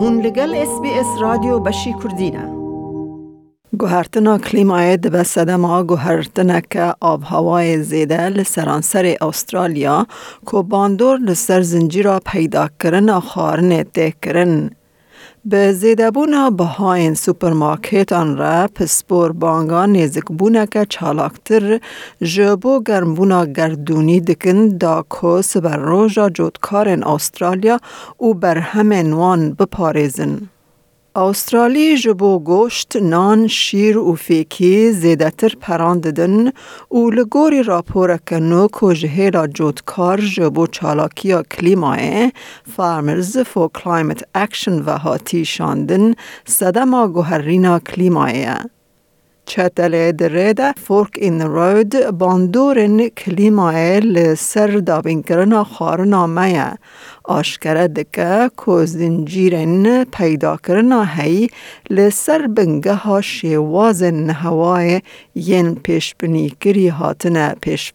[0.00, 2.58] هون لگل اس بی اس رادیو بشی کردینه
[3.78, 10.06] گوهرتنا کلیمای دبه سدما گوهرتنا که آب هوای زیده لسرانسر استرالیا
[10.44, 14.70] کو باندور لسر زنجیرا پیدا کرن خارن ته کرن.
[15.44, 21.80] به زیده بونا بهاین سوپرمارکت آن را پسپور بانگا نیزک بونا که چالاکتر
[22.22, 27.80] جبو گرم بونا گردونی دکن دا کوس بر روژا جودکارن استرالیا
[28.20, 30.48] و بر همه نوان بپارزن.
[31.16, 36.52] استرالی جبو گوشت نان شیر و فیکی زیدتر پرانددن
[36.90, 42.32] و لگوری راپور کنو که جهیلا جودکار جبو چالاکیا کلیمای
[42.76, 48.77] فارمرز فو کلایمت اکشن و هاتی شاندن صدما گوهرینا کلیمایه.
[49.48, 56.74] چتل درده فورک این رود باندورن کلیمای لسر دابین کرنا خارنا میا
[57.24, 61.48] آشکره دکه که زنجیرن پیدا کرنا هی
[61.90, 65.00] لسر بنگه ها شیواز نهوای
[65.34, 67.92] ین پیش بنی کری هاتن پیش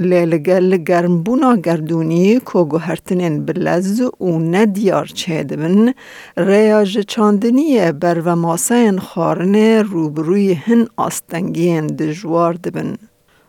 [0.00, 5.92] لیلگل گرمبونا گردونی کو گوهرتنین بلز و ندیار چه دبن
[6.36, 12.96] ریاج چاندنی بر و ماسین خارن روبروی هن آستنگین دجوار دبن.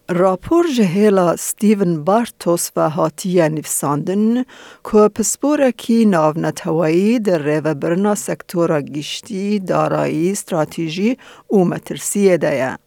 [0.10, 4.44] راپور جهیلا ستیون بارتوس و هاتیه نفساندن
[4.92, 11.18] که پسپور کی ناو نتوایی در ریو برنا سکتورا گیشتی، دارایی، استراتیجی
[11.52, 12.78] و مترسیه دایه.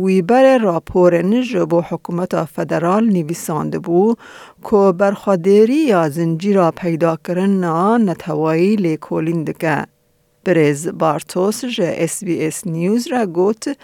[0.00, 4.14] ویبر راپورن جبو حکومت فدرال نویسانده بو
[4.70, 9.86] که برخوادری یا زنجیرا پیدا کرن نا نتوایی لیکولین دکه.
[10.44, 13.76] بریز بارتوس جه اس بی اس نیوز را گوت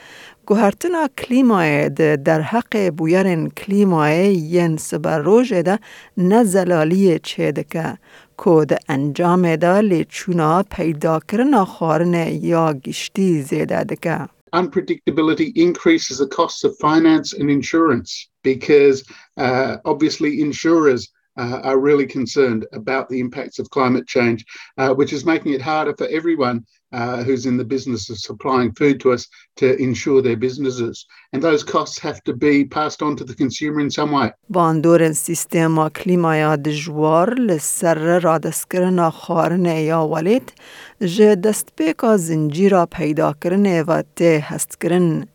[0.47, 5.79] گوهرتنا کلیمای در حق بویرن کلیمای ین سبر روژه ده
[6.17, 7.99] نزلالی چه دکه
[8.45, 14.19] که انجام ده لیچونا پیدا کرنا خارن یا گشتی زیده دکه.
[14.55, 19.05] Unpredictability increases the costs of finance and insurance because
[19.37, 24.45] uh, obviously insurers uh, are really concerned about the impacts of climate change,
[24.79, 28.72] uh, which is making it harder for everyone uh, who's in the business of supplying
[28.74, 29.28] food to us
[29.58, 31.06] to insure their businesses.
[31.34, 34.32] And those costs have to be passed on to the consumer in some way.
[34.50, 40.54] باندورن سیستما کلیمایا دجوار لسر را دستکرنا خارنه یا ولید
[41.02, 45.28] جه دست پیکا زنجیرا پیدا کرنه و ته هست کرن.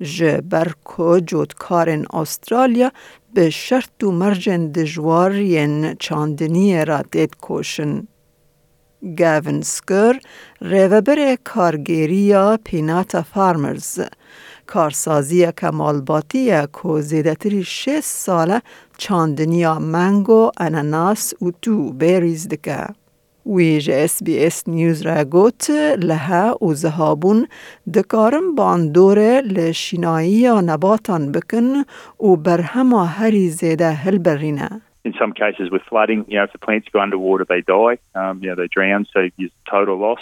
[0.00, 2.90] جه برکو جودکارن استرالیا
[3.34, 8.06] به شرط و مرجن دجوار ین چاندنی را دید کوشن.
[9.01, 10.13] گاون سکر
[10.61, 13.99] ریوبر کارگیریا پیناتا فارمرز
[14.67, 16.45] کارسازی کمالباتی
[16.83, 18.61] که زیدتری 6 ساله
[18.97, 22.87] چاندنیا منگو اناناس و تو بیریز دکه.
[23.45, 27.47] ویج اس بی اس نیوز را گوت لها و زهابون
[27.93, 31.83] دکارم باندوره لشینایی نباتان بکن
[32.19, 34.81] و برهما هری زیده هل برینه.
[35.04, 38.42] In some cases with flooding, you know, if the plants go underwater, they die, um,
[38.42, 40.20] you know, they drown, so it's total loss.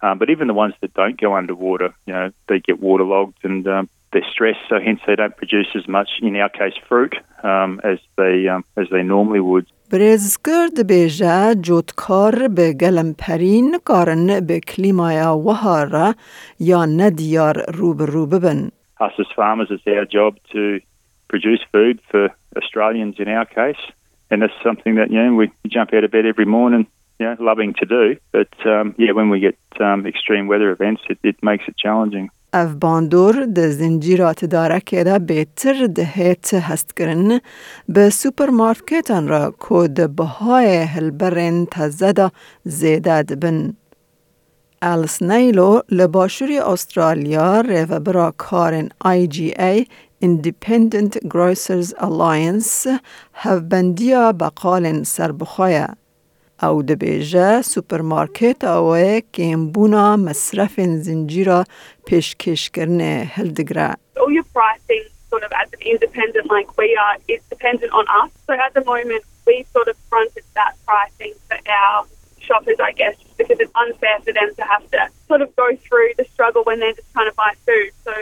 [0.00, 3.66] Um, but even the ones that don't go underwater, you know, they get waterlogged and
[3.66, 7.80] um, they're stressed, so hence they don't produce as much, in our case, fruit um,
[7.82, 9.66] as they um, as they normally would.
[9.92, 16.14] برزگرد بیجه جودکار به گلم پرین کارن به کلیمای وهارا
[16.60, 18.70] یا ندیار روب روب ببن.
[19.00, 20.80] Us as farmers, it's our job to
[21.28, 23.82] produce food for Australians in our case.
[24.29, 26.87] and that's something that you know we jump out of bed every morning,
[27.19, 28.15] you know, loving to do.
[28.31, 32.29] But um, yeah, when we get um, extreme weather events, it, it makes it challenging.
[32.53, 37.41] ev bandor di zincîra tidarekê de bêtir dihêt hestkirin
[37.89, 42.31] bi supermarketan re ku di bihayê hilberên teze de
[42.65, 43.77] zêde dibin.
[44.81, 49.85] Alice Nailo li başûrê Astralya rêvebira karên IGA
[50.20, 52.88] Independent Grocers Alliance
[53.34, 55.88] هفبندیا بقال سربخواه
[56.62, 61.64] او دبیجه سوپرمارکت اوه کمبونا مصرف زنجیرا
[62.06, 67.40] پیشکش کرنه هلدگره All your pricing sort of as an independent like we are is
[67.54, 68.30] dependent on us.
[68.46, 72.06] So at the moment we sort of fronted that pricing for our
[72.46, 76.10] shoppers, I guess, because it's unfair for them to have to sort of go through
[76.18, 77.90] the struggle when they're just trying to buy food.
[78.06, 78.14] So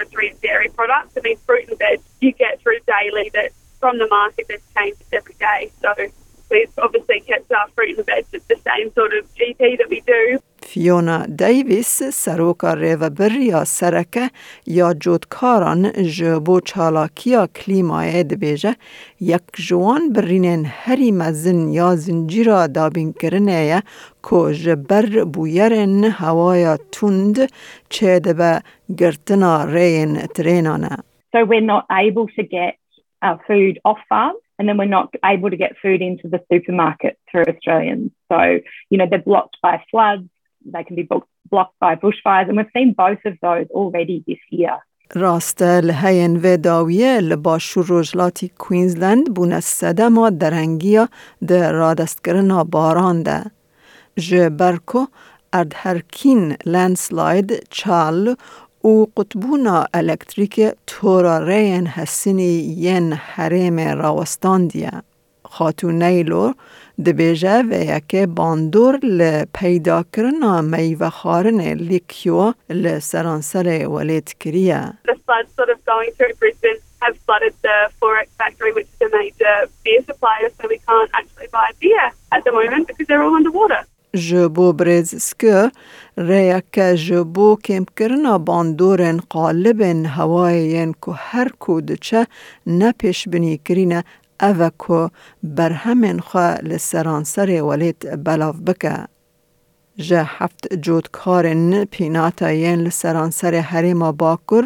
[0.00, 1.10] and dairy products.
[1.16, 5.02] I mean, fruit and veg you get through daily that from the market that's changed
[5.12, 5.70] every day.
[5.82, 5.94] So
[6.50, 10.00] we've obviously kept our fruit and veg at the same sort of GP that we
[10.00, 10.40] do.
[10.68, 14.30] فیونا دیویس سروکا ریوبر یا سرکه
[14.66, 15.82] یا جودکاران
[16.16, 18.74] جبو چالاکیا کلیمای دبیجه
[19.20, 23.82] یک جوان برینن هری مزن یا زنجیرا دابین کرنه
[24.22, 27.36] کو جبر بویرن هوایا تند
[27.88, 28.60] چه دبه
[28.98, 30.96] گرتنا رین ترینانه
[31.34, 32.74] So we're not able to get
[33.26, 37.18] our food off farm and then we're not able to get food into the supermarket
[37.30, 38.12] for Australians.
[38.30, 38.38] So,
[38.90, 40.28] you know, they're blocked by floods,
[40.72, 41.06] they can be
[41.50, 44.78] blocked by bushfires, and we've seen both of those already this year.
[48.58, 51.08] کوینزلند بونه سدما درنگیا
[51.48, 53.44] ده رادستگرنا باران ده.
[54.16, 55.06] جه برکو
[55.52, 58.36] ارد هرکین لندسلاید چال
[58.84, 64.92] و قطبونا الکتریک تورا رین هسینی ین حریم راوستان دیه.
[65.54, 66.44] خاتونەیلۆ
[67.04, 72.44] دەبێژە veyekê bandor li peydakirina meyvexwarinê Likyo
[72.82, 74.82] li seranserê welêt kiriye.
[77.04, 81.48] Have flooded the forex factory, which is a major beer supplier, so we can't actually
[81.52, 83.82] buy beer at the moment because they're all underwater.
[84.14, 85.70] ji bo brêzskir
[86.18, 92.26] rêyeke ji bo kêmkirina bandorên qalibên hewayên ku her ku diçe
[92.66, 93.58] ne pêşbinî
[94.41, 99.07] نپیش بنی کرینه اوه که برهمن خواه لسرانسر ولیت بلاف بکه.
[99.97, 104.63] جه هفت جودکارن پیناتا ین لسرانسر حریم باکر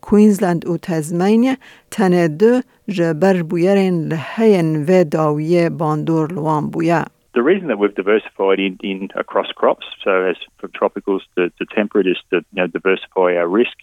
[0.00, 1.56] کوینزلند و تزمین
[1.90, 7.04] تنه دو جه بر بویرن لحین و داویه باندور لوان بویه.
[7.34, 11.64] the reason that we've diversified in, in across crops, so as from tropicals to, to
[11.74, 13.78] temperate, is to you know, diversify our risk,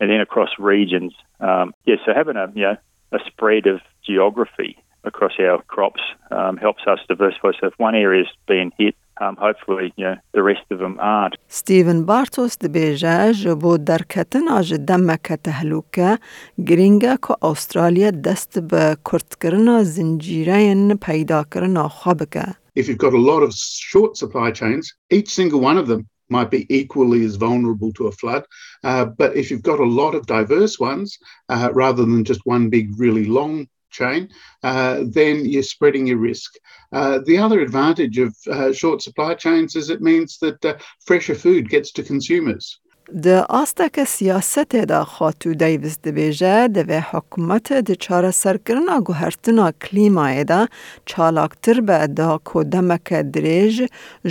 [0.00, 1.12] and then across regions.
[1.40, 2.76] Um, yeah, so having a you know
[3.12, 7.50] a spread of geography across our crops um, helps us diversify.
[7.60, 10.98] So if one area is being hit, um, hopefully you know the rest of them
[11.00, 11.34] aren't.
[11.48, 16.18] ستيفن بارتوس دبيجا جبو دركتن اج دمك تهلوكا
[16.68, 22.44] گرینگا کو استرالیا دست به کرد کرنا زنجیرین پیدا کرنا خوابکه.
[22.78, 23.52] If you've got a lot of
[23.92, 28.11] short supply chains, each single one of them might be equally as vulnerable to a
[28.11, 28.45] flood.
[28.83, 31.17] Uh, but if you've got a lot of diverse ones,
[31.49, 34.29] uh, rather than just one big, really long chain,
[34.63, 36.53] uh, then you're spreading your risk.
[36.91, 40.75] Uh, the other advantage of uh, short supply chains is it means that uh,
[41.05, 42.79] fresher food gets to consumers.
[43.24, 43.26] د
[43.56, 50.60] آستک سیاست دا خاتو دیوز دبیجه د حکومت د چاره سرکرنا گوهرتنا کلیمای دا
[51.12, 53.80] چالاکتر به دا کدمک دریج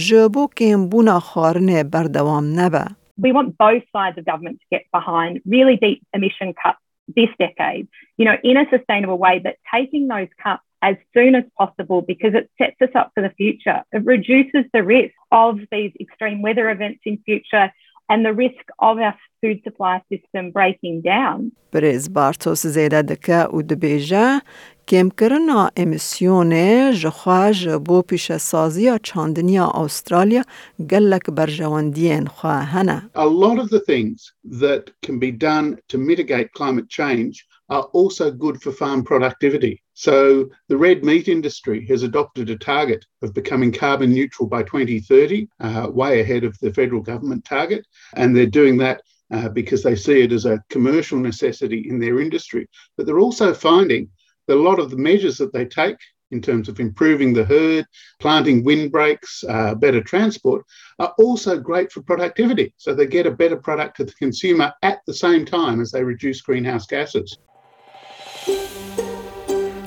[0.07, 2.83] جبو کم بونا خارن بردوام نبه.
[3.25, 6.81] We want both sides of government to get behind really deep emission cuts
[7.19, 11.45] this decade, you know, in a sustainable way, but taking those cuts as soon as
[11.61, 13.79] possible because it sets us up for the future.
[13.91, 15.15] It reduces the risk
[15.45, 17.67] of these extreme weather events in future
[18.09, 21.51] and the risk of our food supply system breaking down.
[21.71, 24.41] برز بارتوس زیده دکه و دبیجه
[24.87, 26.51] کم کرنا امیسیون
[26.91, 30.43] جخواج بو پیش سازی چاندنی استرالیا
[30.89, 33.09] گلک برجواندین خواهنه.
[33.15, 38.31] A lot of the things that can be done to mitigate climate change are also
[38.31, 39.81] good for farm productivity.
[39.98, 45.48] So the red meat industry has adopted a target of becoming carbon neutral by 2030,
[45.58, 47.86] uh, way ahead of the federal government target.
[48.14, 49.00] And they're doing that
[49.30, 52.68] uh, because they see it as a commercial necessity in their industry.
[52.98, 54.10] But they're also finding
[54.46, 55.96] that a lot of the measures that they take
[56.30, 57.86] in terms of improving the herd,
[58.20, 60.66] planting windbreaks, uh, better transport,
[60.98, 62.74] are also great for productivity.
[62.76, 66.04] So they get a better product to the consumer at the same time as they
[66.04, 67.38] reduce greenhouse gases.